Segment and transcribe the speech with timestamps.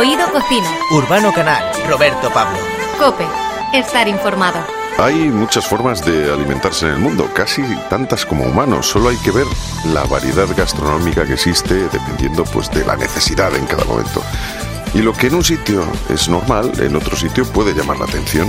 [0.00, 0.66] Oído Cocina.
[0.92, 2.58] Urbano Canal, Roberto Pablo.
[2.98, 3.26] Cope,
[3.74, 4.58] estar informado.
[4.96, 8.86] Hay muchas formas de alimentarse en el mundo, casi tantas como humanos.
[8.86, 9.44] Solo hay que ver
[9.92, 14.22] la variedad gastronómica que existe dependiendo pues de la necesidad en cada momento.
[14.94, 18.48] Y lo que en un sitio es normal, en otro sitio puede llamar la atención.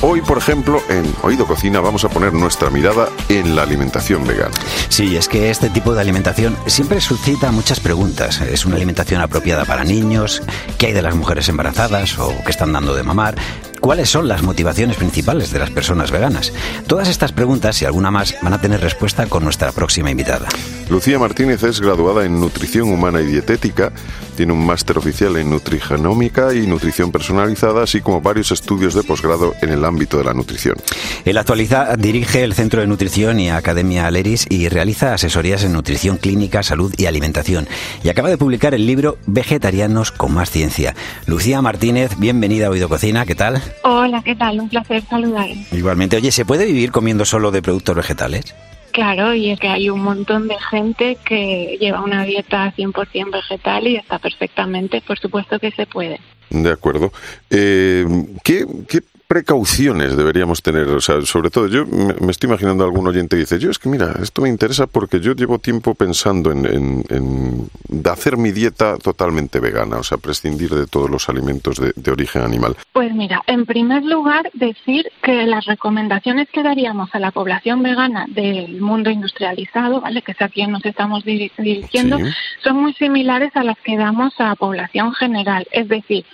[0.00, 4.50] Hoy, por ejemplo, en Oído Cocina vamos a poner nuestra mirada en la alimentación vegana.
[4.88, 8.40] Sí, es que este tipo de alimentación siempre suscita muchas preguntas.
[8.40, 10.42] ¿Es una alimentación apropiada para niños?
[10.78, 13.36] ¿Qué hay de las mujeres embarazadas o que están dando de mamar?
[13.82, 16.52] ¿Cuáles son las motivaciones principales de las personas veganas?
[16.86, 20.46] Todas estas preguntas y alguna más van a tener respuesta con nuestra próxima invitada.
[20.88, 23.92] Lucía Martínez es graduada en Nutrición Humana y Dietética,
[24.36, 29.54] tiene un máster oficial en Nutrigenómica y Nutrición Personalizada, así como varios estudios de posgrado
[29.62, 30.76] en el ámbito de la nutrición.
[31.24, 35.72] En la actualidad dirige el Centro de Nutrición y Academia Aleris y realiza asesorías en
[35.72, 37.68] nutrición clínica, salud y alimentación.
[38.04, 40.94] Y acaba de publicar el libro Vegetarianos con más ciencia.
[41.26, 43.62] Lucía Martínez, bienvenida a Oído Cocina, ¿qué tal?
[43.82, 44.60] Hola, ¿qué tal?
[44.60, 45.48] Un placer saludar.
[45.72, 48.54] Igualmente, oye, ¿se puede vivir comiendo solo de productos vegetales?
[48.92, 53.86] Claro, y es que hay un montón de gente que lleva una dieta 100% vegetal
[53.86, 56.20] y está perfectamente, por supuesto que se puede.
[56.50, 57.10] De acuerdo.
[57.48, 58.06] Eh,
[58.44, 59.00] ¿qué, ¿Qué
[59.32, 60.86] precauciones deberíamos tener?
[60.88, 63.78] O sea, sobre todo, yo me, estoy imaginando a algún oyente que dice, yo es
[63.78, 67.70] que mira, esto me interesa porque yo llevo tiempo pensando en,
[68.04, 72.42] hacer mi dieta totalmente vegana, o sea, prescindir de todos los alimentos de, de, origen
[72.42, 72.76] animal.
[72.92, 78.26] Pues mira, en primer lugar, decir que las recomendaciones que daríamos a la población vegana
[78.28, 80.20] del mundo industrializado, ¿vale?
[80.20, 82.24] que es a quien nos estamos dirigiendo, Sí.
[82.62, 85.66] son muy similares a las que damos a población general.
[85.72, 86.26] Es decir,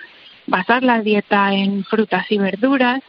[0.49, 3.01] basar la dieta en frutas y verduras,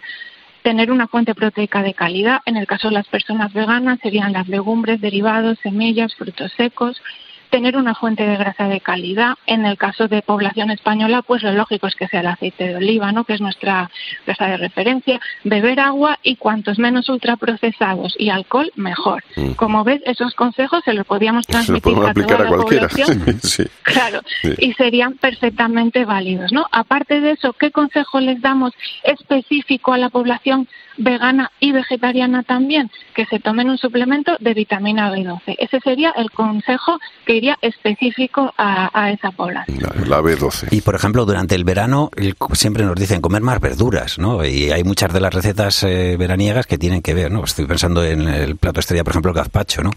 [0.61, 2.41] tener una fuente proteica de calidad.
[2.45, 7.01] En el caso de las personas veganas serían las legumbres, derivados, semillas, frutos secos.
[7.49, 9.33] Tener una fuente de grasa de calidad.
[9.47, 12.75] En el caso de población española, pues lo lógico es que sea el aceite de
[12.75, 13.23] oliva, ¿no?
[13.23, 13.89] que es nuestra
[14.25, 15.19] grasa de referencia.
[15.43, 19.23] Beber agua y cuantos menos ultraprocesados y alcohol, mejor.
[19.35, 19.51] Mm.
[19.51, 22.57] Como ves, esos consejos se los podíamos lo transmitir podemos a aplicar toda a la
[22.57, 22.87] cualquiera.
[22.87, 23.39] población.
[23.49, 23.63] Sí.
[23.83, 24.53] Claro, Sí.
[24.59, 26.65] y serían perfectamente válidos, ¿no?
[26.71, 30.67] Aparte de eso, ¿qué consejo les damos específico a la población
[30.97, 32.89] vegana y vegetariana también?
[33.15, 35.55] Que se tomen un suplemento de vitamina B12.
[35.57, 39.79] Ese sería el consejo que iría específico a, a esa población.
[39.81, 40.67] La, la B12.
[40.71, 42.11] Y por ejemplo, durante el verano
[42.53, 44.45] siempre nos dicen comer más verduras, ¿no?
[44.45, 47.43] Y hay muchas de las recetas eh, veraniegas que tienen que ver, ¿no?
[47.43, 49.91] Estoy pensando en el plato estrella, por ejemplo, el gazpacho, ¿no?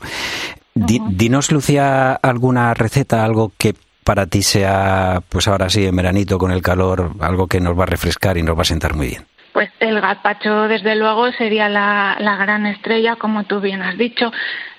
[0.74, 3.74] Di- dinos, Lucía, alguna receta, algo que
[4.04, 7.84] para ti sea, pues ahora sí, en veranito con el calor, algo que nos va
[7.84, 9.24] a refrescar y nos va a sentar muy bien.
[9.52, 14.32] Pues el gazpacho, desde luego, sería la, la gran estrella, como tú bien has dicho.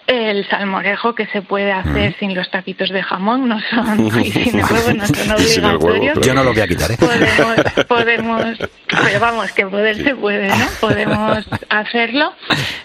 [0.06, 4.60] El salmorejo que se puede hacer sin los taquitos de jamón, no son, y sin
[4.60, 6.20] el huevo, no son obligatorios.
[6.26, 6.98] Yo no lo voy a quitar, ¿eh?
[7.00, 7.56] podemos,
[7.88, 10.66] podemos, pero vamos, que poder se puede, ¿no?
[10.82, 12.34] Podemos hacerlo.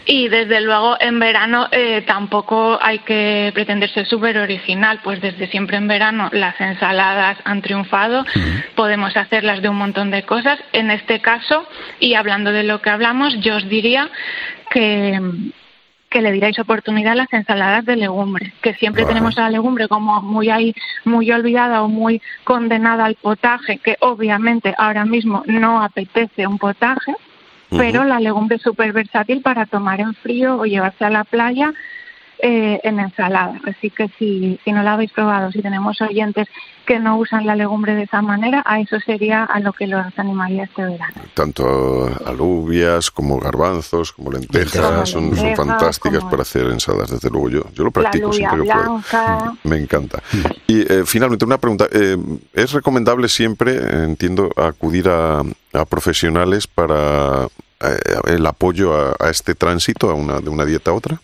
[0.06, 5.48] Y desde luego en verano eh, tampoco hay que pretender ser súper original, pues desde
[5.48, 8.24] siempre en verano las ensaladas han triunfado,
[8.76, 10.58] podemos hacerlas de un montón de cosas.
[10.72, 11.66] En este caso,
[11.98, 14.08] y hablando de lo que hablamos, yo os diría
[14.70, 15.20] que
[16.10, 19.88] que le diráis oportunidad a las ensaladas de legumbres, que siempre tenemos a la legumbre
[19.88, 20.74] como muy ahí,
[21.04, 27.14] muy olvidada o muy condenada al potaje, que obviamente ahora mismo no apetece un potaje,
[27.70, 31.72] pero la legumbre es súper versátil para tomar en frío o llevarse a la playa
[32.40, 33.60] eh, en ensalada.
[33.66, 36.46] Así que si, si no la habéis probado, si tenemos oyentes
[36.86, 40.06] que no usan la legumbre de esa manera, a eso sería a lo que los
[40.18, 41.14] animaría este verano.
[41.34, 45.10] Tanto alubias como garbanzos, como lentejas, Lentejas.
[45.10, 47.62] son, fantásticas como- para hacer ensaladas, desde luego yo.
[47.74, 49.02] Yo lo practico siempre que puedo.
[49.64, 50.22] Me encanta.
[50.66, 51.86] Y eh, finalmente, una pregunta.
[51.92, 52.16] eh,
[52.54, 55.40] ¿Es recomendable siempre, entiendo, acudir a,
[55.74, 57.46] a profesionales para
[57.80, 61.20] eh, el apoyo a, a este tránsito, a una, de una dieta a otra?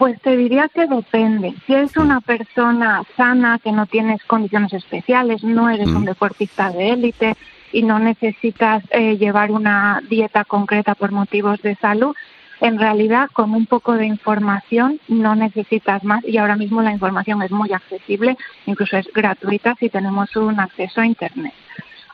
[0.00, 1.54] Pues te diría que depende.
[1.66, 5.96] Si eres una persona sana, que no tienes condiciones especiales, no eres Mm.
[5.96, 7.36] un deportista de élite
[7.70, 12.16] y no necesitas eh, llevar una dieta concreta por motivos de salud,
[12.62, 17.42] en realidad con un poco de información no necesitas más y ahora mismo la información
[17.42, 21.52] es muy accesible, incluso es gratuita si tenemos un acceso a Internet.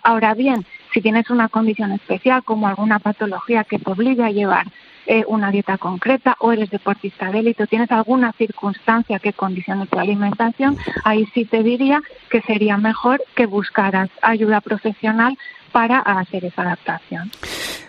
[0.03, 4.67] Ahora bien, si tienes una condición especial como alguna patología que te obligue a llevar
[5.07, 9.99] eh, una dieta concreta o eres deportista de élite tienes alguna circunstancia que condicione tu
[9.99, 15.37] alimentación, ahí sí te diría que sería mejor que buscaras ayuda profesional
[15.73, 17.31] para hacer esa adaptación.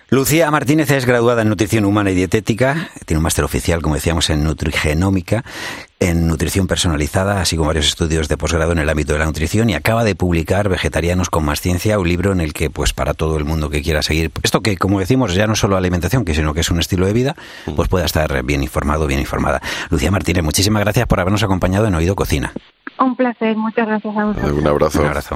[0.10, 4.30] Lucía Martínez es graduada en nutrición humana y dietética, tiene un máster oficial, como decíamos,
[4.30, 5.44] en nutrigenómica,
[6.00, 9.70] en nutrición personalizada, así como varios estudios de posgrado en el ámbito de la nutrición
[9.70, 13.16] y acaba de publicar Vegetarianos con más ciencia, un libro en el que, pues, para
[13.16, 16.34] todo el mundo que quiera seguir esto que, como decimos, ya no solo alimentación, que
[16.34, 17.36] sino que es un estilo de vida,
[17.76, 19.62] pues pueda estar bien informado, bien informada.
[19.90, 22.54] Lucía Martínez, muchísimas gracias por habernos acompañado en Oído Cocina.
[22.98, 24.54] Un placer, muchas gracias a vosotros.
[24.54, 25.02] Un abrazo.
[25.02, 25.36] Un abrazo.